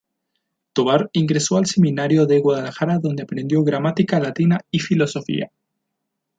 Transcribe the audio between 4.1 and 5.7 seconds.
latina y filosofía.